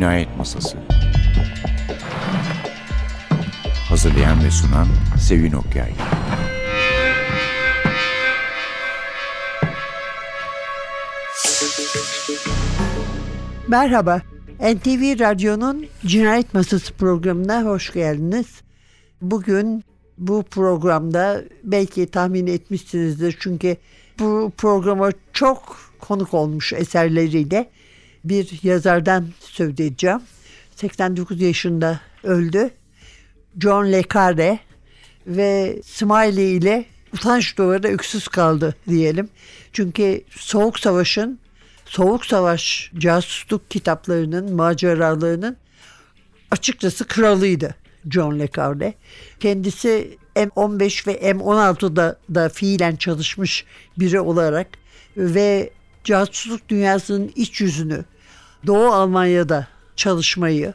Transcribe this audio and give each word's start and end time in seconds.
Cinayet 0.00 0.36
Masası. 0.36 0.78
Hazırlayan 3.88 4.44
ve 4.44 4.50
sunan 4.50 4.86
Sevin 5.18 5.52
Okyay. 5.52 5.92
Merhaba, 13.68 14.22
NTV 14.60 15.20
Radyo'nun 15.20 15.86
Cinayet 16.06 16.54
Masası 16.54 16.94
programına 16.94 17.62
hoş 17.64 17.92
geldiniz. 17.92 18.46
Bugün 19.22 19.84
bu 20.18 20.42
programda 20.42 21.42
belki 21.64 22.06
tahmin 22.06 22.46
etmişsinizdir 22.46 23.36
çünkü 23.40 23.76
bu 24.18 24.52
programa 24.56 25.10
çok 25.32 25.76
konuk 26.00 26.34
olmuş 26.34 26.72
eserleriyle 26.72 27.70
bir 28.24 28.60
yazardan 28.62 29.28
söz 29.40 29.70
edeceğim. 29.70 30.20
89 30.76 31.40
yaşında 31.40 32.00
öldü. 32.22 32.70
John 33.60 33.92
Le 33.92 34.04
Carre 34.14 34.58
ve 35.26 35.80
Smiley 35.84 36.56
ile 36.56 36.84
utanç 37.14 37.58
duvarı 37.58 37.88
öksüz 37.88 38.28
kaldı 38.28 38.74
diyelim. 38.88 39.28
Çünkü 39.72 40.24
Soğuk 40.30 40.78
Savaş'ın 40.78 41.38
Soğuk 41.84 42.26
Savaş 42.26 42.92
casusluk 42.98 43.70
kitaplarının, 43.70 44.54
maceralarının 44.54 45.56
açıkçası 46.50 47.06
kralıydı 47.06 47.74
John 48.10 48.38
Le 48.38 48.48
Carre. 48.56 48.94
Kendisi 49.40 50.18
M15 50.36 51.06
ve 51.06 51.14
M16'da 51.14 52.18
da 52.34 52.48
fiilen 52.48 52.96
çalışmış 52.96 53.64
biri 53.98 54.20
olarak 54.20 54.66
ve 55.16 55.70
casusluk 56.04 56.68
dünyasının 56.68 57.32
iç 57.36 57.60
yüzünü 57.60 58.04
Doğu 58.66 58.86
Almanya'da 58.86 59.66
çalışmayı 59.96 60.74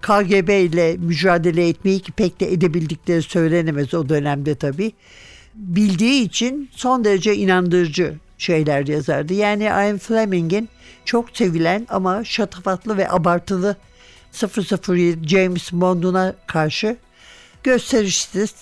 KGB 0.00 0.48
ile 0.48 0.96
mücadele 0.96 1.68
etmeyi 1.68 2.00
ki 2.00 2.12
pek 2.12 2.40
de 2.40 2.52
edebildikleri 2.52 3.22
söylenemez 3.22 3.94
o 3.94 4.08
dönemde 4.08 4.54
tabii. 4.54 4.92
Bildiği 5.54 6.22
için 6.22 6.70
son 6.72 7.04
derece 7.04 7.36
inandırıcı 7.36 8.14
şeyler 8.38 8.86
yazardı. 8.86 9.34
Yani 9.34 9.64
Ian 9.64 9.98
Fleming'in 9.98 10.68
çok 11.04 11.36
sevilen 11.36 11.86
ama 11.90 12.24
şatafatlı 12.24 12.96
ve 12.96 13.10
abartılı 13.10 13.76
007 14.32 15.28
James 15.28 15.72
Bond'una 15.72 16.34
karşı 16.46 16.96
gösterişsiz, 17.62 18.54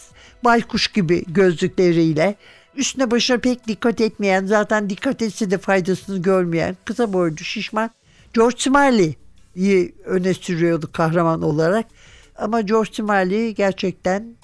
baykuş 0.45 0.89
gibi 0.89 1.25
gözlükleriyle 1.29 2.35
üstüne 2.79 3.11
başına 3.11 3.39
pek 3.39 3.69
dikkat 3.69 4.01
etmeyen 4.01 4.47
zaten 4.47 4.91
dikkat 4.91 5.23
etse 5.23 5.51
de 5.51 5.59
faydasını 5.59 6.23
görmeyen 6.23 6.77
kısa 6.85 7.13
boylu 7.13 7.37
şişman 7.37 7.91
George 8.35 8.57
Smiley'i 8.59 9.95
öne 10.05 10.35
sürüyordu 10.35 10.91
kahraman 10.93 11.43
olarak. 11.43 11.87
Ama 12.39 12.61
George 12.61 12.93
Smiley 12.93 13.55
gerçekten 13.55 14.37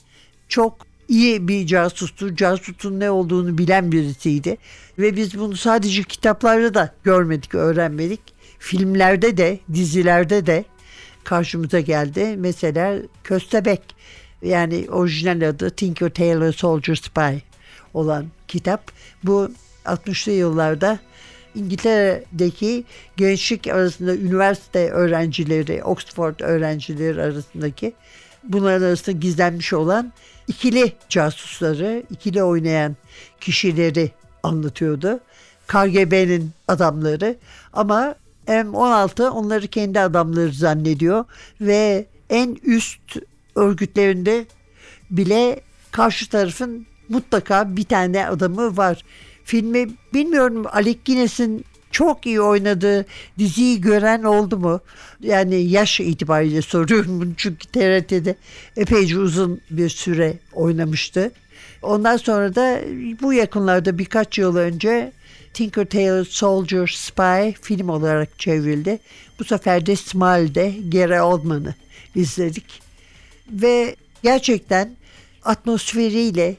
çok 0.49 0.87
iyi 1.09 1.49
bir 1.49 1.67
casustu. 1.67 2.37
Casusun 2.37 3.01
ne 3.01 3.11
olduğunu 3.11 3.59
bilen 3.59 3.93
birisiydi. 3.93 4.57
Ve 4.99 5.17
biz 5.17 5.39
bunu 5.39 5.57
sadece 5.57 6.03
kitaplarda 6.03 6.75
da 6.75 6.95
görmedik, 7.05 7.55
öğrenmedik. 7.55 8.21
Filmlerde 8.59 9.37
de, 9.37 9.59
dizilerde 9.73 10.47
de 10.47 10.65
karşımıza 11.25 11.81
geldi. 11.81 12.35
Mesela 12.39 12.99
Köstebek 13.25 13.83
yani 14.43 14.87
orijinal 14.91 15.49
adı 15.49 15.71
Tinker 15.71 16.11
Tailor 16.11 16.53
Soldier 16.53 16.95
Spy 16.95 17.52
olan 17.95 18.27
kitap. 18.49 18.93
Bu 19.25 19.51
60'lı 19.85 20.33
yıllarda 20.33 20.99
İngiltere'deki 21.55 22.85
gençlik 23.17 23.67
arasında 23.67 24.17
üniversite 24.17 24.91
öğrencileri, 24.91 25.85
Oxford 25.85 26.41
öğrencileri 26.41 27.23
arasındaki 27.23 27.93
bunların 28.45 28.87
arasında 28.87 29.19
gizlenmiş 29.19 29.73
olan 29.73 30.13
ikili 30.49 30.93
casusları, 31.09 32.03
ikili 32.11 32.43
oynayan 32.43 32.97
kişileri 33.41 34.11
anlatıyordu. 34.43 35.21
KGB'nin 35.67 36.51
adamları 36.69 37.37
ama 37.73 38.15
M16 38.47 39.29
onları 39.29 39.67
kendi 39.67 40.01
adamları 40.01 40.53
zannediyor 40.53 41.25
ve 41.61 42.07
en 42.31 42.57
üst 42.63 43.17
örgütlerinde 43.57 44.47
bile 45.11 45.61
karşı 45.91 46.29
tarafın 46.29 46.87
mutlaka 47.13 47.77
bir 47.77 47.85
tane 47.85 48.27
adamı 48.27 48.77
var. 48.77 49.05
Filmi 49.45 49.89
bilmiyorum 50.15 50.65
Alec 50.73 50.99
Guinness'in 51.07 51.65
çok 51.91 52.27
iyi 52.27 52.41
oynadığı 52.41 53.07
diziyi 53.39 53.81
gören 53.81 54.23
oldu 54.23 54.59
mu? 54.59 54.81
Yani 55.21 55.55
yaş 55.55 56.01
itibariyle 56.01 56.63
soruyorum 56.63 57.21
bunu 57.21 57.31
çünkü 57.37 57.67
TRT'de 57.67 58.37
epeyce 58.77 59.19
uzun 59.19 59.61
bir 59.71 59.89
süre 59.89 60.39
oynamıştı. 60.53 61.33
Ondan 61.83 62.17
sonra 62.17 62.55
da 62.55 62.81
bu 63.23 63.33
yakınlarda 63.33 63.99
birkaç 63.99 64.39
yıl 64.39 64.57
önce 64.57 65.13
Tinker 65.55 65.85
Tailor 65.85 66.25
Soldier 66.25 66.87
Spy 66.87 67.61
film 67.63 67.89
olarak 67.89 68.39
çevrildi. 68.39 68.99
Bu 69.39 69.45
sefer 69.45 69.87
de 69.87 69.97
Smile'de 69.97 70.75
Gary 70.89 71.21
Oldman'ı 71.21 71.75
izledik. 72.15 72.83
Ve 73.51 73.97
gerçekten 74.23 74.97
atmosferiyle 75.45 76.57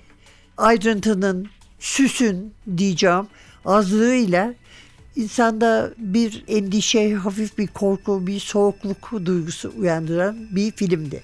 ayrıntının, 0.58 1.48
süsün 1.80 2.54
diyeceğim 2.78 3.28
azlığıyla 3.66 4.54
insanda 5.16 5.94
bir 5.98 6.44
endişe, 6.48 7.14
hafif 7.14 7.58
bir 7.58 7.68
korku, 7.68 8.28
bir 8.28 8.40
soğukluk 8.40 9.12
duygusu 9.26 9.74
uyandıran 9.78 10.38
bir 10.56 10.72
filmdi. 10.72 11.24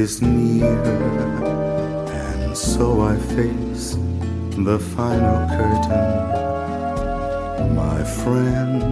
Is 0.00 0.22
near, 0.22 0.82
and 2.08 2.56
so 2.56 3.02
I 3.02 3.16
face 3.36 3.98
the 4.68 4.78
final 4.96 5.38
curtain. 5.58 6.10
My 7.74 8.02
friend, 8.02 8.82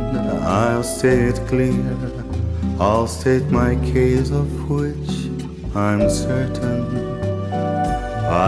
I'll 0.45 0.85
it 1.05 1.41
clear, 1.49 1.97
I'll 2.79 3.07
state 3.07 3.47
my 3.47 3.77
case 3.95 4.31
of 4.31 4.49
which 4.69 5.11
I'm 5.75 6.11
certain. 6.11 6.85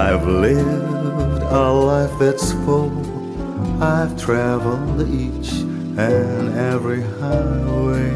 I've 0.03 0.27
lived 0.27 1.43
a 1.65 1.67
life 1.91 2.15
that's 2.19 2.53
full, 2.65 2.93
I've 3.83 4.21
traveled 4.21 5.01
each 5.09 5.53
and 5.97 6.59
every 6.59 7.03
highway 7.23 8.11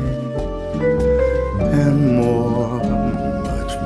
and 1.81 2.17
more 2.17 2.94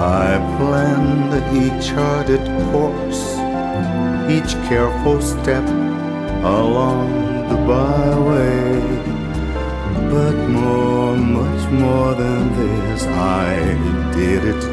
I 0.00 0.38
planned 0.56 1.34
each 1.54 1.88
charted 1.88 2.40
course, 2.72 3.36
each 4.30 4.54
careful 4.66 5.20
step 5.20 5.66
along 6.42 7.10
the 7.50 7.56
byway. 7.68 8.80
But 10.08 10.36
more, 10.48 11.16
much 11.16 11.70
more 11.70 12.14
than 12.14 12.48
this, 12.56 13.04
I 13.04 13.56
did 14.14 14.42
it 14.46 14.64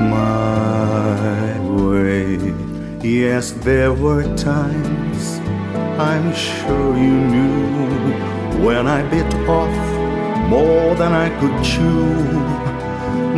my 0.00 1.60
way. 1.82 2.38
Yes, 3.06 3.50
there 3.50 3.92
were 3.92 4.24
times 4.34 5.40
I'm 5.98 6.34
sure 6.34 6.96
you 6.96 7.16
knew 7.32 8.64
when 8.64 8.86
I 8.86 9.02
bit 9.10 9.30
off 9.46 10.48
more 10.48 10.94
than 10.94 11.12
I 11.12 11.28
could 11.38 11.62
chew 11.62 12.67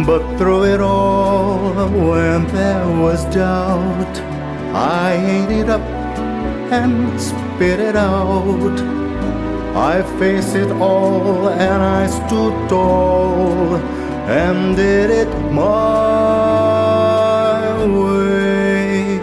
but 0.06 0.22
through 0.38 0.64
it 0.64 0.80
all, 0.80 1.74
when 1.88 2.46
there 2.48 2.86
was 3.02 3.24
doubt, 3.26 4.16
I 4.74 5.12
ate 5.14 5.50
it 5.60 5.68
up 5.68 5.80
and 6.70 7.20
spit 7.20 7.80
it 7.80 7.96
out. 7.96 8.78
I 9.74 10.02
faced 10.18 10.54
it 10.54 10.70
all 10.72 11.48
and 11.48 11.82
I 11.82 12.06
stood 12.06 12.68
tall 12.68 13.76
and 14.26 14.76
did 14.76 15.10
it 15.10 15.28
my 15.52 16.26
way. 17.86 19.20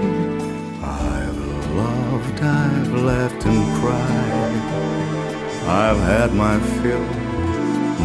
I've 0.83 1.41
loved, 1.75 2.41
I've 2.41 2.93
laughed 2.93 3.45
and 3.45 3.63
cried. 3.79 4.37
I've 5.67 5.99
had 5.99 6.33
my 6.33 6.59
fill, 6.81 7.07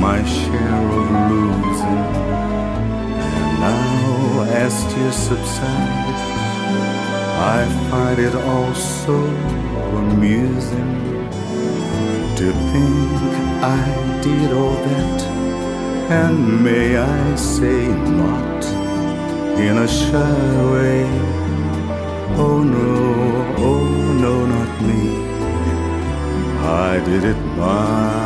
my 0.00 0.22
share 0.24 0.88
of 0.98 1.10
losing. 1.30 2.41
As 4.72 4.84
tears 4.94 5.16
subside, 5.28 6.18
I 7.56 7.60
find 7.90 8.18
it 8.18 8.34
all 8.34 8.72
so 8.74 9.18
amusing 10.00 10.92
to 12.38 12.46
think 12.70 13.12
I 13.80 13.84
did 14.22 14.50
all 14.60 14.76
that, 14.88 15.20
and 16.20 16.64
may 16.64 16.96
I 16.96 17.34
say, 17.36 17.86
not 18.22 18.64
in 19.66 19.76
a 19.76 19.86
shy 19.86 20.42
way. 20.72 21.04
Oh 22.44 22.62
no, 22.76 22.94
oh 23.68 23.88
no, 24.24 24.34
not 24.54 24.72
me. 24.88 25.04
I 26.88 26.92
did 27.08 27.24
it 27.24 27.40
my 27.60 28.24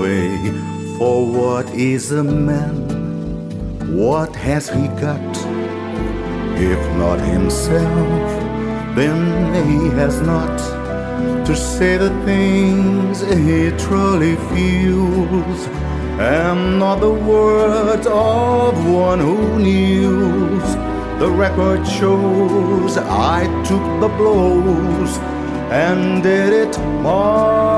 way. 0.00 0.28
For 0.96 1.26
what 1.26 1.66
is 1.74 2.12
a 2.12 2.22
man? 2.22 2.75
What 3.96 4.36
has 4.36 4.68
he 4.68 4.88
got? 4.88 5.36
If 6.60 6.96
not 6.98 7.18
himself, 7.18 8.28
then 8.94 9.54
he 9.70 9.88
has 9.96 10.20
not 10.20 10.58
to 11.46 11.56
say 11.56 11.96
the 11.96 12.10
things 12.26 13.22
he 13.22 13.70
truly 13.78 14.36
feels, 14.52 15.66
and 16.20 16.78
not 16.78 17.00
the 17.00 17.10
words 17.10 18.06
of 18.06 18.74
one 18.86 19.18
who 19.18 19.58
kneels. 19.58 20.74
The 21.18 21.30
record 21.30 21.88
shows 21.88 22.98
I 22.98 23.46
took 23.64 23.86
the 24.02 24.14
blows 24.14 25.16
and 25.72 26.22
did 26.22 26.52
it 26.52 26.78
my 27.00 27.75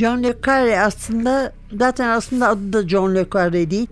John 0.00 0.22
Le 0.22 0.34
Carre 0.46 0.80
aslında 0.80 1.52
zaten 1.78 2.08
aslında 2.08 2.48
adı 2.48 2.72
da 2.72 2.88
John 2.88 3.14
Le 3.14 3.26
Carre 3.34 3.70
değil. 3.70 3.86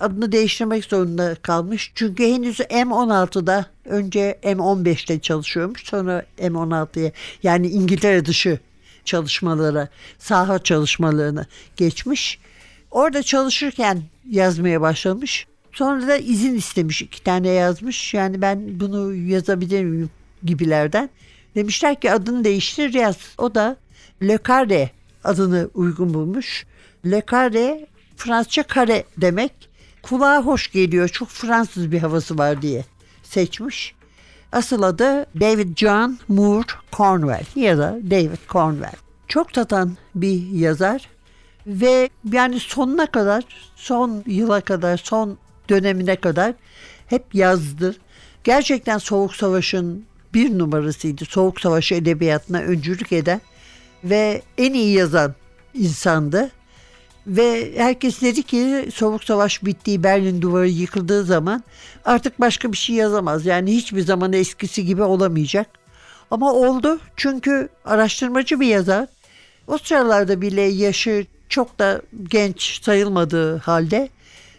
Adını 0.00 0.32
değiştirmek 0.32 0.84
zorunda 0.84 1.34
kalmış. 1.34 1.92
Çünkü 1.94 2.24
henüz 2.24 2.60
M16'da 2.60 3.66
önce 3.84 4.38
M15'te 4.42 5.20
çalışıyormuş. 5.20 5.84
Sonra 5.84 6.24
M16'ya 6.38 7.12
yani 7.42 7.68
İngiltere 7.68 8.24
dışı 8.24 8.58
çalışmalara, 9.04 9.88
saha 10.18 10.58
çalışmalarına 10.58 11.46
geçmiş. 11.76 12.38
Orada 12.90 13.22
çalışırken 13.22 14.02
yazmaya 14.30 14.80
başlamış. 14.80 15.46
Sonra 15.72 16.08
da 16.08 16.16
izin 16.16 16.54
istemiş. 16.54 17.02
iki 17.02 17.22
tane 17.22 17.48
yazmış. 17.48 18.14
Yani 18.14 18.42
ben 18.42 18.80
bunu 18.80 19.14
yazabilir 19.14 19.84
miyim 19.84 20.10
gibilerden. 20.44 21.10
Demişler 21.54 22.00
ki 22.00 22.12
adını 22.12 22.44
değiştir 22.44 22.94
yaz. 22.94 23.16
O 23.38 23.54
da 23.54 23.76
Le 24.22 24.38
Carre 24.48 24.99
adını 25.24 25.68
uygun 25.74 26.14
bulmuş. 26.14 26.66
Le 27.06 27.22
Carre 27.30 27.86
Fransızca 28.16 28.62
kare 28.62 29.04
demek. 29.16 29.52
Kulağa 30.02 30.42
hoş 30.42 30.72
geliyor. 30.72 31.08
Çok 31.08 31.28
Fransız 31.28 31.92
bir 31.92 31.98
havası 31.98 32.38
var 32.38 32.62
diye 32.62 32.84
seçmiş. 33.22 33.94
Asıl 34.52 34.82
adı 34.82 35.26
David 35.40 35.76
John 35.76 36.18
Moore 36.28 36.66
Cornwell 36.92 37.44
ya 37.62 37.78
da 37.78 37.98
David 38.10 38.48
Cornwell. 38.48 38.96
Çok 39.28 39.52
tatan 39.52 39.96
bir 40.14 40.46
yazar 40.46 41.08
ve 41.66 42.10
yani 42.32 42.60
sonuna 42.60 43.06
kadar, 43.06 43.44
son 43.76 44.22
yıla 44.26 44.60
kadar, 44.60 44.96
son 44.96 45.38
dönemine 45.68 46.16
kadar 46.16 46.54
hep 47.06 47.34
yazdı. 47.34 47.96
Gerçekten 48.44 48.98
Soğuk 48.98 49.34
Savaş'ın 49.34 50.04
bir 50.34 50.58
numarasıydı. 50.58 51.24
Soğuk 51.24 51.60
Savaş 51.60 51.92
edebiyatına 51.92 52.58
öncülük 52.58 53.12
eden 53.12 53.40
ve 54.04 54.42
en 54.58 54.72
iyi 54.72 54.92
yazan 54.92 55.34
insandı. 55.74 56.50
Ve 57.26 57.72
herkes 57.76 58.22
dedi 58.22 58.42
ki 58.42 58.88
Soğuk 58.94 59.24
Savaş 59.24 59.64
bittiği 59.64 60.02
Berlin 60.02 60.42
duvarı 60.42 60.68
yıkıldığı 60.68 61.24
zaman 61.24 61.64
artık 62.04 62.40
başka 62.40 62.72
bir 62.72 62.76
şey 62.76 62.96
yazamaz. 62.96 63.46
Yani 63.46 63.72
hiçbir 63.72 64.00
zaman 64.00 64.32
eskisi 64.32 64.84
gibi 64.86 65.02
olamayacak. 65.02 65.66
Ama 66.30 66.52
oldu 66.52 66.98
çünkü 67.16 67.68
araştırmacı 67.84 68.60
bir 68.60 68.66
yazar. 68.66 69.08
O 69.66 69.78
sıralarda 69.78 70.40
bile 70.40 70.62
yaşı 70.62 71.26
çok 71.48 71.78
da 71.78 72.02
genç 72.30 72.82
sayılmadığı 72.82 73.56
halde 73.56 74.08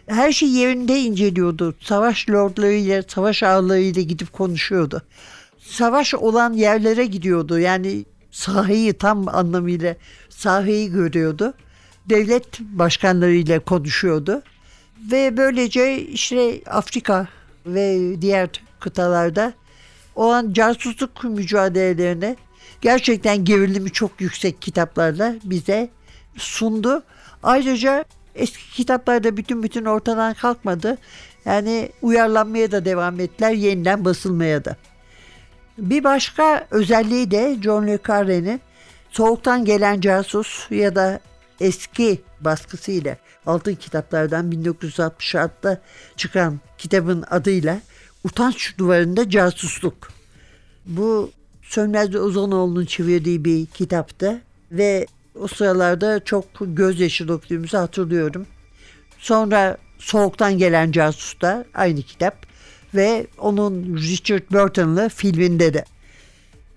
her 0.06 0.32
şey 0.32 0.48
yerinde 0.48 0.98
inceliyordu. 1.00 1.74
Savaş 1.80 2.30
lordlarıyla, 2.30 3.02
savaş 3.08 3.42
ağalarıyla 3.42 4.02
gidip 4.02 4.32
konuşuyordu. 4.32 5.02
Savaş 5.58 6.14
olan 6.14 6.52
yerlere 6.52 7.06
gidiyordu. 7.06 7.58
Yani 7.58 8.04
sahayı 8.32 8.98
tam 8.98 9.28
anlamıyla 9.28 9.96
sahayı 10.28 10.92
görüyordu. 10.92 11.54
Devlet 12.08 12.60
başkanlarıyla 12.60 13.60
konuşuyordu. 13.60 14.42
Ve 15.12 15.36
böylece 15.36 16.02
işte 16.02 16.60
Afrika 16.66 17.28
ve 17.66 18.16
diğer 18.20 18.48
kıtalarda 18.80 19.52
olan 20.14 20.52
casusluk 20.52 21.24
mücadelelerine 21.24 22.36
gerçekten 22.80 23.44
gerilimi 23.44 23.92
çok 23.92 24.20
yüksek 24.20 24.62
kitaplarla 24.62 25.34
bize 25.44 25.90
sundu. 26.36 27.02
Ayrıca 27.42 28.04
eski 28.34 28.70
kitaplarda 28.72 29.36
bütün 29.36 29.62
bütün 29.62 29.84
ortadan 29.84 30.34
kalkmadı. 30.34 30.98
Yani 31.44 31.92
uyarlanmaya 32.02 32.72
da 32.72 32.84
devam 32.84 33.20
ettiler, 33.20 33.50
yeniden 33.50 34.04
basılmaya 34.04 34.64
da. 34.64 34.76
Bir 35.78 36.04
başka 36.04 36.66
özelliği 36.70 37.30
de 37.30 37.56
John 37.62 37.86
Le 37.86 37.98
Carre'nin 38.08 38.60
Soğuktan 39.10 39.64
Gelen 39.64 40.00
Casus 40.00 40.70
ya 40.70 40.94
da 40.94 41.20
eski 41.60 42.20
baskısıyla 42.40 43.16
Altın 43.46 43.74
Kitaplardan 43.74 44.52
1966'da 44.52 45.80
çıkan 46.16 46.60
kitabın 46.78 47.24
adıyla 47.30 47.80
Utanç 48.24 48.78
Duvarında 48.78 49.30
Casusluk. 49.30 50.08
Bu 50.86 51.30
Sönmez 51.62 52.14
Ozanoğlu'nun 52.14 52.84
çevirdiği 52.84 53.44
bir 53.44 53.66
kitaptı 53.66 54.40
ve 54.72 55.06
o 55.40 55.48
sıralarda 55.48 56.24
çok 56.24 56.44
gözyaşı 56.60 57.28
döktüğümüzü 57.28 57.76
hatırlıyorum. 57.76 58.46
Sonra 59.18 59.76
Soğuktan 59.98 60.58
Gelen 60.58 60.92
Casus 60.92 61.40
da 61.40 61.64
aynı 61.74 62.02
kitap 62.02 62.51
ve 62.94 63.26
onun 63.38 63.96
Richard 63.96 64.42
Burton'lı 64.50 65.08
filminde 65.08 65.74
de. 65.74 65.84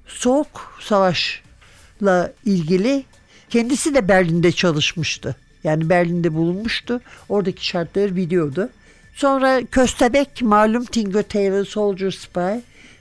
Soğuk 0.07 0.77
Savaş'la 0.79 2.33
ilgili 2.45 3.03
kendisi 3.49 3.95
de 3.95 4.07
Berlin'de 4.07 4.51
çalışmıştı. 4.51 5.35
Yani 5.63 5.89
Berlin'de 5.89 6.33
bulunmuştu. 6.33 7.01
Oradaki 7.29 7.67
şartları 7.67 8.15
biliyordu. 8.15 8.69
Sonra 9.15 9.65
Köstebek, 9.65 10.41
malum 10.41 10.85
Tingo 10.85 11.23
Tailor 11.23 11.65
Soldier 11.65 12.11
Spy 12.11 12.39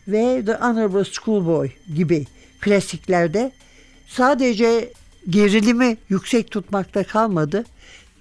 ve 0.08 0.42
The 0.46 0.52
Honorable 0.52 1.04
Schoolboy 1.04 1.70
gibi 1.94 2.26
klasiklerde 2.60 3.52
sadece 4.06 4.92
gerilimi 5.30 5.96
yüksek 6.08 6.50
tutmakta 6.50 7.04
kalmadı. 7.04 7.64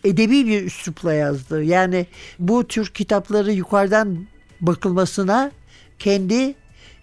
Edebi 0.04 0.48
bir 0.48 0.64
üslupla 0.64 1.14
yazdı. 1.14 1.64
Yani 1.64 2.06
bu 2.40 2.68
tür 2.68 2.88
kitapları 2.88 3.52
yukarıdan 3.52 4.26
bakılmasına 4.68 5.52
kendi 6.00 6.56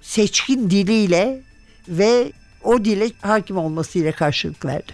seçkin 0.02 0.70
diliyle 0.70 1.42
ve 1.88 2.32
o 2.64 2.84
dile 2.84 3.10
hakim 3.20 3.56
olmasıyla 3.56 4.12
karşılık 4.12 4.64
verdi. 4.64 4.92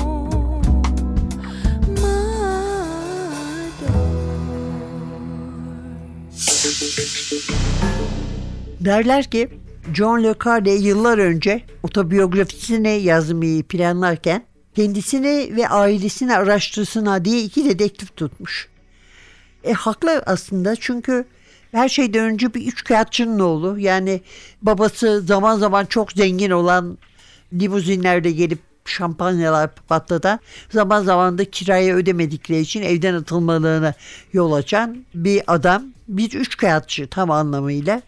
My 1.88 3.70
door. 3.82 4.26
Derler 8.80 9.24
ki 9.24 9.50
John 9.94 10.24
Le 10.24 10.36
Carre 10.46 10.72
yıllar 10.72 11.18
önce 11.18 11.62
otobiyografisini 11.84 13.02
yazmayı 13.04 13.64
planlarken 13.64 14.44
kendisini 14.76 15.56
ve 15.56 15.68
ailesini 15.68 16.36
araştırsınlar 16.36 17.26
diye 17.26 17.42
iki 17.42 17.66
dedektif 17.66 18.16
tutmuş. 18.16 18.68
E 19.64 19.74
haklı 19.74 20.24
aslında 20.26 20.76
çünkü 20.76 21.26
her 21.76 21.90
şeyden 21.90 22.26
önce 22.26 22.54
bir 22.54 22.68
üç 22.68 22.84
kağıtçının 22.84 23.40
oğlu. 23.40 23.80
Yani 23.80 24.22
babası 24.62 25.22
zaman 25.22 25.58
zaman 25.58 25.86
çok 25.86 26.12
zengin 26.12 26.52
olan 26.52 26.98
limuzinlerde 27.54 28.32
gelip 28.32 28.60
şampanyalar 28.86 29.76
patlatan 29.88 30.40
zaman 30.70 31.04
zaman 31.04 31.38
da 31.38 31.46
kiraya 31.46 31.96
ödemedikleri 31.96 32.60
için 32.60 32.82
evden 32.82 33.14
atılmalarına 33.14 33.94
yol 34.34 34.54
açan 34.54 35.06
bir 35.14 35.44
adam. 35.48 35.84
Bir 36.08 36.34
üç 36.34 36.58
kağıtçı 36.58 37.08
tam 37.08 37.32
anlamıyla. 37.32 38.02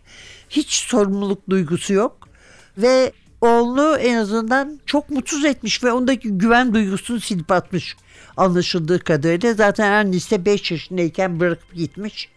Hiç 0.50 0.72
sorumluluk 0.72 1.50
duygusu 1.50 1.94
yok 1.94 2.30
ve 2.78 3.12
oğlunu 3.42 3.98
en 3.98 4.16
azından 4.16 4.80
çok 4.86 5.10
mutsuz 5.10 5.46
etmiş 5.46 5.84
ve 5.84 5.92
ondaki 5.92 6.30
güven 6.30 6.74
duygusunu 6.74 7.20
silip 7.20 7.52
atmış 7.52 7.96
anlaşıldığı 8.38 9.00
kadarıyla. 9.00 9.54
Zaten 9.54 9.92
annesi 9.92 10.32
de 10.32 10.46
5 10.46 10.72
yaşındayken 10.72 11.40
bırakıp 11.40 11.74
gitmiş. 11.74 12.30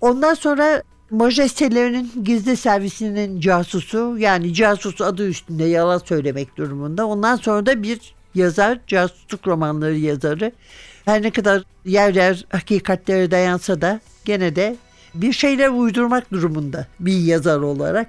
Ondan 0.00 0.34
sonra 0.34 0.82
majestelerinin 1.10 2.10
gizli 2.24 2.56
servisinin 2.56 3.40
casusu 3.40 4.18
yani 4.18 4.54
casus 4.54 5.00
adı 5.00 5.28
üstünde 5.28 5.64
yalan 5.64 5.98
söylemek 5.98 6.56
durumunda. 6.56 7.06
Ondan 7.06 7.36
sonra 7.36 7.66
da 7.66 7.82
bir 7.82 8.14
yazar, 8.34 8.80
casusluk 8.86 9.46
romanları 9.46 9.96
yazarı. 9.96 10.52
Her 11.04 11.22
ne 11.22 11.30
kadar 11.30 11.62
yer 11.84 12.14
yer 12.14 12.44
hakikatlere 12.50 13.30
dayansa 13.30 13.80
da 13.80 14.00
gene 14.24 14.56
de 14.56 14.76
bir 15.14 15.32
şeyler 15.32 15.68
uydurmak 15.68 16.32
durumunda 16.32 16.86
bir 17.00 17.18
yazar 17.18 17.58
olarak. 17.58 18.06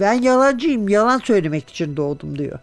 Ben 0.00 0.12
yalancıyım, 0.12 0.88
yalan 0.88 1.18
söylemek 1.18 1.70
için 1.70 1.96
doğdum 1.96 2.38
diyor. 2.38 2.58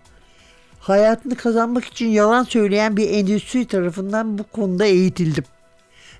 Hayatını 0.79 1.35
kazanmak 1.35 1.85
için 1.85 2.07
yalan 2.07 2.43
söyleyen 2.43 2.97
bir 2.97 3.09
endüstri 3.09 3.65
tarafından 3.65 4.37
bu 4.37 4.43
konuda 4.43 4.85
eğitildim. 4.85 5.43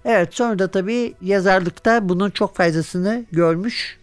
Evet 0.09 0.35
sonra 0.35 0.59
da 0.59 0.71
tabii 0.71 1.13
yazarlıkta 1.21 2.09
bunun 2.09 2.29
çok 2.29 2.55
faydasını 2.55 3.25
görmüş. 3.31 3.97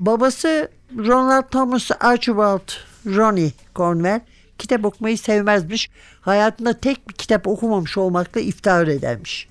Babası 0.00 0.70
Ronald 0.98 1.50
Thomas 1.50 1.90
Archibald 2.00 2.70
Ronnie 3.06 3.52
Cornwell 3.74 4.20
kitap 4.58 4.84
okumayı 4.84 5.18
sevmezmiş. 5.18 5.90
Hayatında 6.20 6.72
tek 6.72 7.08
bir 7.08 7.14
kitap 7.14 7.46
okumamış 7.46 7.98
olmakla 7.98 8.40
iftihar 8.40 8.86
edermiş. 8.86 9.48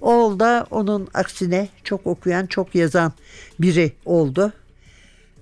Oğul 0.00 0.40
da 0.40 0.66
onun 0.70 1.08
aksine 1.14 1.68
çok 1.84 2.06
okuyan, 2.06 2.46
çok 2.46 2.74
yazan 2.74 3.12
biri 3.60 3.92
oldu. 4.04 4.52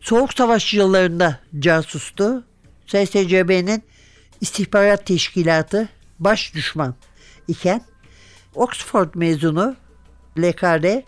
Soğuk 0.01 0.35
Savaş 0.35 0.75
yıllarında 0.75 1.39
casustu. 1.59 2.45
SSCB'nin 2.87 3.83
istihbarat 4.41 5.07
teşkilatı 5.07 5.89
baş 6.19 6.55
düşman 6.55 6.95
iken 7.49 7.81
Oxford 8.55 9.09
mezunu 9.15 9.77
LKR 10.39 11.03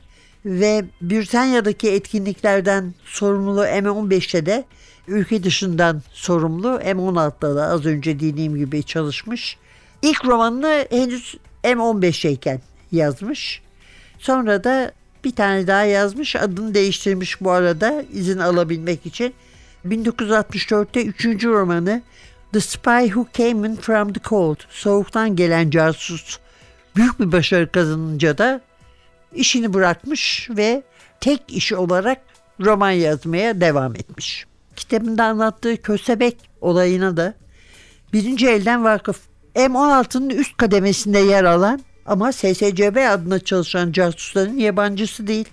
ve 0.44 0.84
Britanya'daki 1.00 1.90
etkinliklerden 1.90 2.94
sorumlu 3.04 3.64
M15'te 3.64 4.46
de 4.46 4.64
ülke 5.08 5.42
dışından 5.42 6.02
sorumlu 6.12 6.68
M16'da 6.68 7.56
da 7.56 7.66
az 7.66 7.86
önce 7.86 8.20
dediğim 8.20 8.56
gibi 8.56 8.82
çalışmış. 8.82 9.56
İlk 10.02 10.24
romanını 10.24 10.86
henüz 10.90 11.34
M15'teyken 11.64 12.60
yazmış. 12.92 13.62
Sonra 14.18 14.64
da 14.64 14.92
bir 15.24 15.36
tane 15.36 15.66
daha 15.66 15.84
yazmış. 15.84 16.36
Adını 16.36 16.74
değiştirmiş 16.74 17.40
bu 17.40 17.50
arada 17.50 18.04
izin 18.12 18.38
alabilmek 18.38 19.06
için. 19.06 19.34
1964'te 19.86 21.04
üçüncü 21.04 21.48
romanı 21.48 22.02
The 22.52 22.60
Spy 22.60 23.04
Who 23.04 23.26
Came 23.32 23.68
In 23.68 23.76
From 23.76 24.12
The 24.12 24.20
Cold. 24.28 24.56
Soğuktan 24.70 25.36
gelen 25.36 25.70
casus. 25.70 26.38
Büyük 26.96 27.20
bir 27.20 27.32
başarı 27.32 27.72
kazanınca 27.72 28.38
da 28.38 28.60
işini 29.34 29.74
bırakmış 29.74 30.48
ve 30.50 30.82
tek 31.20 31.42
işi 31.48 31.76
olarak 31.76 32.20
roman 32.60 32.90
yazmaya 32.90 33.60
devam 33.60 33.94
etmiş. 33.94 34.46
Kitabında 34.76 35.24
anlattığı 35.24 35.82
köstebek 35.82 36.36
olayına 36.60 37.16
da 37.16 37.34
birinci 38.12 38.48
elden 38.48 38.84
vakıf. 38.84 39.20
M16'nın 39.54 40.30
üst 40.30 40.56
kademesinde 40.56 41.18
yer 41.18 41.44
alan 41.44 41.80
ama 42.06 42.32
SSCB 42.32 43.10
adına 43.10 43.38
çalışan 43.38 43.92
casusların 43.92 44.58
yabancısı 44.58 45.26
değil. 45.26 45.48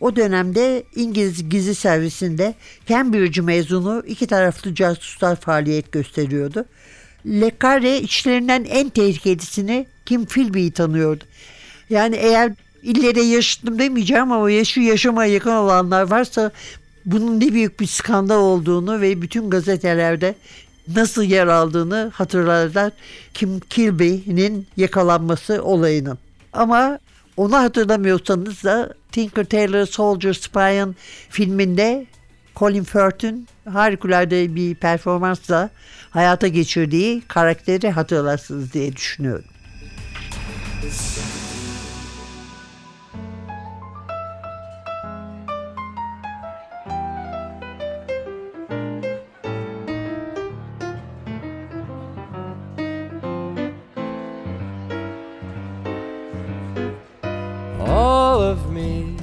O 0.00 0.16
dönemde 0.16 0.82
İngiliz 0.96 1.48
gizli 1.48 1.74
servisinde 1.74 2.54
Cambridge 2.88 3.40
mezunu 3.40 4.02
iki 4.06 4.26
taraflı 4.26 4.74
casuslar 4.74 5.36
faaliyet 5.36 5.92
gösteriyordu. 5.92 6.64
Le 7.26 7.52
Carre 7.62 8.00
içlerinden 8.00 8.64
en 8.64 8.88
tehlikelisini 8.88 9.86
Kim 10.06 10.26
Philby'yi 10.26 10.70
tanıyordu. 10.70 11.24
Yani 11.90 12.16
eğer 12.16 12.52
illere 12.82 13.22
yaşadım 13.22 13.78
demeyeceğim 13.78 14.32
ama 14.32 14.50
yaşı 14.50 14.80
yaşama 14.80 15.24
yakın 15.24 15.50
olanlar 15.50 16.10
varsa 16.10 16.50
bunun 17.06 17.40
ne 17.40 17.52
büyük 17.52 17.80
bir 17.80 17.86
skandal 17.86 18.40
olduğunu 18.40 19.00
ve 19.00 19.22
bütün 19.22 19.50
gazetelerde 19.50 20.34
nasıl 20.96 21.22
yer 21.22 21.46
aldığını 21.46 22.10
hatırlarlar 22.14 22.92
Kim 23.34 23.60
Kilby'nin 23.60 24.66
yakalanması 24.76 25.62
olayının. 25.62 26.18
Ama 26.52 26.98
onu 27.36 27.56
hatırlamıyorsanız 27.56 28.64
da 28.64 28.94
Tinker 29.12 29.44
Tailor 29.44 29.86
Soldier 29.86 30.32
Spy'ın 30.32 30.96
filminde 31.30 32.06
Colin 32.56 32.84
Firth'ün 32.84 33.48
harikulade 33.72 34.54
bir 34.54 34.74
performansla 34.74 35.70
hayata 36.10 36.48
geçirdiği 36.48 37.22
karakteri 37.28 37.90
hatırlarsınız 37.90 38.72
diye 38.72 38.96
düşünüyorum. 38.96 39.44
all 57.80 58.40
of 58.40 58.70
me. 58.70 59.16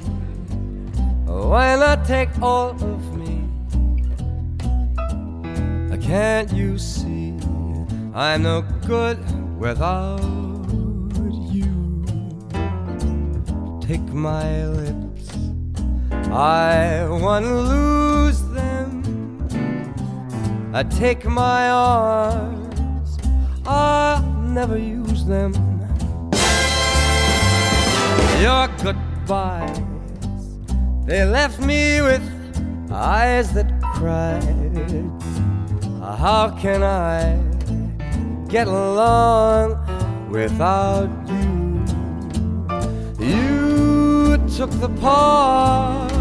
Why 1.25 1.75
not 1.77 2.05
take 2.05 2.29
all 2.41 2.75
Can't 6.05 6.53
you 6.53 6.77
see 6.77 7.33
I'm 8.13 8.43
no 8.43 8.61
good 8.85 9.17
without 9.59 10.21
you? 11.51 12.05
Take 13.81 14.07
my 14.13 14.67
lips, 14.67 15.31
I 16.29 17.07
wanna 17.09 17.55
lose 17.55 18.41
them. 18.49 19.01
I 20.73 20.83
take 20.83 21.25
my 21.25 21.69
arms, 21.69 23.17
I'll 23.65 24.21
never 24.59 24.77
use 24.77 25.25
them 25.25 25.53
your 28.41 28.67
goodbyes. 28.83 29.79
They 31.05 31.23
left 31.23 31.59
me 31.59 32.01
with 32.01 32.21
eyes 32.91 33.53
that 33.53 33.71
cried. 33.81 35.54
Uh, 36.05 36.15
how 36.15 36.49
can 36.51 36.83
I 36.83 37.35
get 38.47 38.67
along 38.67 39.73
without 40.29 41.09
you? 41.27 41.83
You 43.25 44.37
took 44.55 44.69
the 44.69 44.89
part 45.01 46.11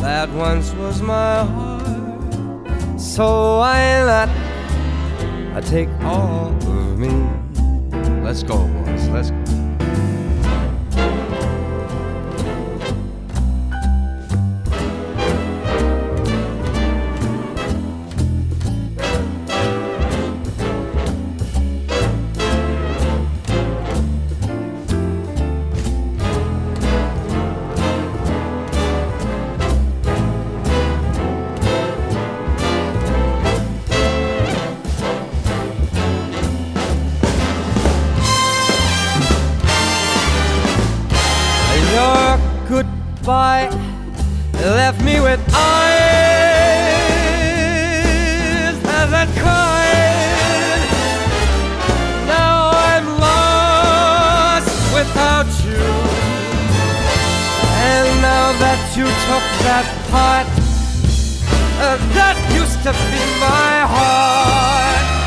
that 0.00 0.30
once 0.30 0.72
was 0.76 1.02
my 1.02 1.44
heart. 1.44 2.98
So 2.98 3.58
why 3.58 4.02
not 4.06 4.30
I 5.54 5.60
take 5.60 5.90
all 6.00 6.48
of 6.48 6.98
me? 6.98 7.12
Let's 8.24 8.42
go, 8.42 8.66
boys. 8.66 9.08
Let's 9.08 9.30
go. 9.30 9.67
Left 44.70 45.02
me 45.02 45.18
with 45.20 45.40
eyes 45.54 46.08
that 48.84 49.28
cried. 49.40 50.82
Now 52.26 52.70
I'm 52.90 53.06
lost 53.18 54.68
without 54.94 55.48
you. 55.64 55.86
And 57.90 58.06
now 58.20 58.52
that 58.60 58.80
you 58.96 59.06
took 59.06 59.46
that 59.64 59.86
part 60.10 60.46
uh, 61.80 61.96
that 62.14 62.36
used 62.52 62.82
to 62.82 62.92
be 62.92 63.22
my 63.40 63.86
heart. 63.86 65.17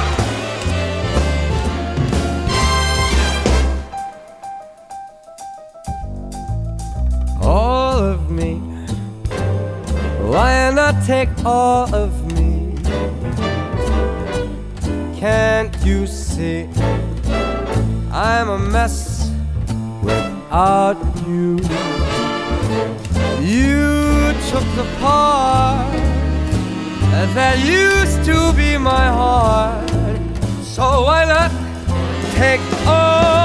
not 10.91 11.06
take 11.06 11.30
all 11.45 11.93
of 11.93 12.12
me. 12.34 12.75
Can't 15.19 15.75
you 15.86 16.08
see? 16.08 16.67
I'm 18.12 18.49
a 18.49 18.60
mess 18.60 19.32
without 20.01 20.97
you. 21.27 21.58
You 23.41 24.34
took 24.49 24.67
the 24.80 24.88
part 24.99 25.91
that 27.36 27.56
used 27.60 28.25
to 28.25 28.54
be 28.54 28.77
my 28.77 29.08
heart. 29.08 29.89
So 30.63 31.04
why 31.04 31.25
not 31.25 31.51
take 32.36 32.62
all? 32.88 33.40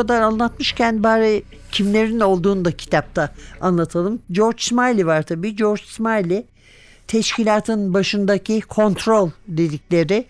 Kadar 0.00 0.22
anlatmışken 0.22 1.02
bari 1.02 1.42
kimlerin 1.72 2.20
olduğunu 2.20 2.64
da 2.64 2.72
kitapta 2.72 3.34
anlatalım. 3.60 4.22
George 4.30 4.62
Smiley 4.62 5.06
var 5.06 5.22
tabii. 5.22 5.56
George 5.56 5.82
Smiley 5.86 6.46
teşkilatın 7.06 7.94
başındaki 7.94 8.60
kontrol 8.60 9.30
dedikleri 9.48 10.24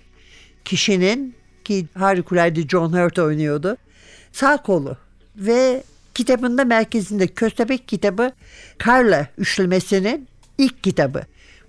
kişinin 0.65 1.35
ki 1.65 1.87
harikulade 1.95 2.69
John 2.69 2.93
Hurt 2.93 3.19
oynuyordu. 3.19 3.77
Sağ 4.33 4.57
kolu 4.57 4.97
ve 5.37 5.83
kitabında 6.15 6.65
merkezinde 6.65 7.27
Köstebek 7.27 7.89
kitabı 7.89 8.33
Carla 8.87 9.27
üçlemesinin 9.39 10.29
ilk 10.59 10.83
kitabı. 10.83 11.23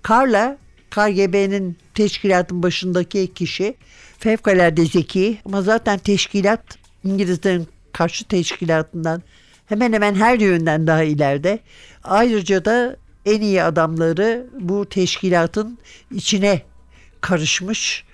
Carla 0.08 0.58
KGB'nin 0.90 1.76
teşkilatın 1.94 2.62
başındaki 2.62 3.34
kişi 3.34 3.74
fevkalade 4.18 4.84
zeki 4.84 5.38
ama 5.44 5.62
zaten 5.62 5.98
teşkilat 5.98 6.78
İngilizlerin 7.04 7.66
karşı 7.92 8.24
teşkilatından 8.24 9.22
hemen 9.66 9.92
hemen 9.92 10.14
her 10.14 10.38
yönden 10.38 10.86
daha 10.86 11.02
ileride. 11.02 11.58
Ayrıca 12.04 12.64
da 12.64 12.96
en 13.26 13.40
iyi 13.40 13.62
adamları 13.62 14.46
bu 14.60 14.86
teşkilatın 14.86 15.78
içine 16.10 16.62
karışmış. 17.20 18.04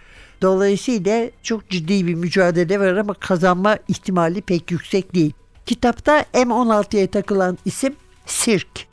Dolayısıyla 0.42 1.30
çok 1.42 1.70
ciddi 1.70 2.06
bir 2.06 2.14
mücadele 2.14 2.80
var 2.80 2.96
ama 2.96 3.14
kazanma 3.14 3.78
ihtimali 3.88 4.40
pek 4.40 4.70
yüksek 4.70 5.14
değil. 5.14 5.32
Kitapta 5.66 6.24
M16'ya 6.34 7.06
takılan 7.06 7.58
isim 7.64 7.94
Sirk. 8.26 8.88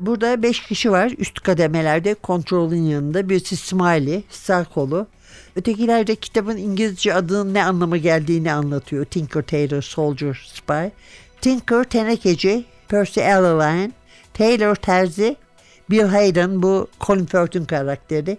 Burada 0.00 0.42
5 0.42 0.60
kişi 0.60 0.90
var 0.90 1.12
üst 1.18 1.40
kademelerde 1.40 2.14
kontrolün 2.14 2.82
yanında. 2.82 3.28
Birisi 3.28 3.56
Smiley 3.56 4.22
sağ 4.30 4.64
kolu. 4.64 5.06
Ötekiler 5.56 6.06
de 6.06 6.16
kitabın 6.16 6.56
İngilizce 6.56 7.14
adının 7.14 7.54
ne 7.54 7.64
anlama 7.64 7.96
geldiğini 7.96 8.52
anlatıyor. 8.52 9.04
Tinker, 9.04 9.42
Tailor, 9.42 9.82
Soldier, 9.82 10.50
Spy. 10.54 10.86
Tinker 11.40 11.84
tenekeci, 11.84 12.64
Percy 12.88 13.20
Allaline, 13.20 13.90
Taylor 14.34 14.74
terzi, 14.74 15.36
Bill 15.90 16.04
Hayden 16.04 16.62
bu 16.62 16.88
Colin 17.00 17.26
Firth'ün 17.26 17.64
karakteri. 17.64 18.38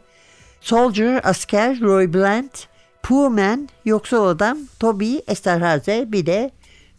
Soldier 0.62 1.21
asker 1.23 1.81
Roy 1.81 2.13
Blunt, 2.13 2.67
Poor 3.03 3.29
Man 3.29 3.69
yoksul 3.86 4.25
adam 4.25 4.57
Toby 4.79 5.17
Esterhazy 5.27 6.01
bir 6.07 6.25
de 6.25 6.51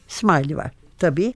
Smiley 0.09 0.57
var 0.57 0.71
tabii. 0.99 1.35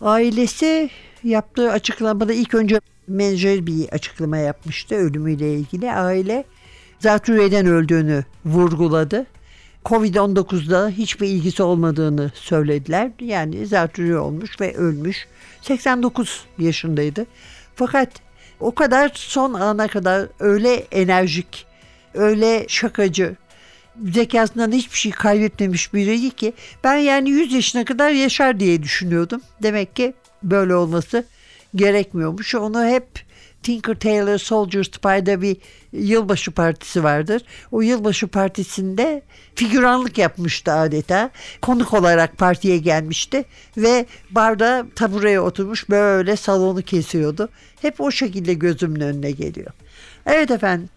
Ailesi 0.00 0.90
yaptığı 1.24 1.72
açıklamada 1.72 2.32
ilk 2.32 2.54
önce 2.54 2.80
menajer 3.08 3.66
bir 3.66 3.88
açıklama 3.88 4.36
yapmıştı 4.36 4.94
ölümüyle 4.94 5.54
ilgili. 5.54 5.92
Aile 5.92 6.44
zatürreden 7.00 7.66
öldüğünü 7.66 8.24
vurguladı. 8.44 9.26
Covid-19'da 9.84 10.88
hiçbir 10.88 11.28
ilgisi 11.28 11.62
olmadığını 11.62 12.30
söylediler. 12.34 13.10
Yani 13.20 13.66
zatürre 13.66 14.18
olmuş 14.18 14.60
ve 14.60 14.76
ölmüş. 14.76 15.26
89 15.62 16.44
yaşındaydı. 16.58 17.26
Fakat 17.74 18.08
o 18.60 18.74
kadar 18.74 19.12
son 19.14 19.54
ana 19.54 19.88
kadar 19.88 20.28
öyle 20.40 20.74
enerjik, 20.74 21.66
öyle 22.14 22.64
şakacı, 22.68 23.36
zekasından 24.04 24.72
hiçbir 24.72 24.96
şey 24.96 25.12
kaybetmemiş 25.12 25.94
biriydi 25.94 26.30
ki 26.30 26.52
ben 26.84 26.96
yani 26.96 27.30
100 27.30 27.52
yaşına 27.52 27.84
kadar 27.84 28.10
yaşar 28.10 28.60
diye 28.60 28.82
düşünüyordum. 28.82 29.40
Demek 29.62 29.96
ki 29.96 30.14
böyle 30.42 30.74
olması 30.74 31.24
gerekmiyormuş. 31.74 32.54
Onu 32.54 32.86
hep 32.86 33.25
Tinker 33.66 33.94
Tailor 33.94 34.38
Soldier 34.38 34.84
Spy'da 34.84 35.42
bir 35.42 35.56
yılbaşı 35.92 36.50
partisi 36.50 37.04
vardır. 37.04 37.42
O 37.72 37.80
yılbaşı 37.80 38.28
partisinde 38.28 39.22
figüranlık 39.54 40.18
yapmıştı 40.18 40.72
adeta. 40.72 41.30
Konuk 41.62 41.94
olarak 41.94 42.38
partiye 42.38 42.78
gelmişti 42.78 43.44
ve 43.76 44.06
barda 44.30 44.86
tabureye 44.94 45.40
oturmuş 45.40 45.90
böyle 45.90 46.36
salonu 46.36 46.82
kesiyordu. 46.82 47.48
Hep 47.82 48.00
o 48.00 48.10
şekilde 48.10 48.54
gözümün 48.54 49.00
önüne 49.00 49.30
geliyor. 49.30 49.70
Evet 50.26 50.50
efendim 50.50 50.88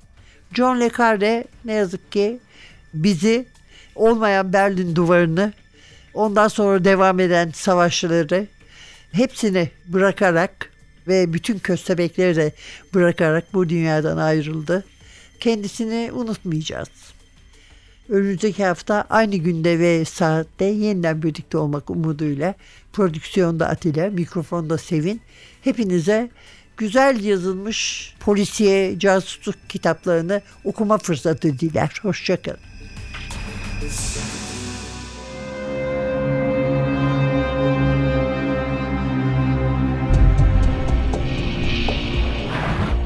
John 0.53 0.79
Le 0.79 0.89
Carre 0.97 1.45
ne 1.65 1.73
yazık 1.73 2.11
ki 2.11 2.39
bizi 2.93 3.45
olmayan 3.95 4.53
Berlin 4.53 4.95
duvarını 4.95 5.53
ondan 6.13 6.47
sonra 6.47 6.83
devam 6.85 7.19
eden 7.19 7.51
savaşları 7.55 8.47
hepsini 9.11 9.69
bırakarak 9.87 10.68
ve 11.09 11.33
bütün 11.33 11.59
köstebekleri 11.59 12.35
de 12.35 12.51
bırakarak 12.93 13.53
bu 13.53 13.69
dünyadan 13.69 14.17
ayrıldı. 14.17 14.83
Kendisini 15.39 16.11
unutmayacağız. 16.13 16.89
Önümüzdeki 18.09 18.65
hafta 18.65 19.05
aynı 19.09 19.35
günde 19.35 19.79
ve 19.79 20.05
saatte 20.05 20.65
yeniden 20.65 21.23
birlikte 21.23 21.57
olmak 21.57 21.89
umuduyla 21.89 22.53
prodüksiyonda 22.93 23.67
Atilla, 23.67 24.09
mikrofonda 24.09 24.77
Sevin. 24.77 25.21
Hepinize 25.61 26.29
güzel 26.77 27.23
yazılmış 27.23 28.13
polisiye 28.19 28.99
casusluk 28.99 29.55
kitaplarını 29.69 30.41
okuma 30.63 30.97
fırsatı 30.97 31.59
diler. 31.59 31.99
Hoşçakalın. 32.01 32.59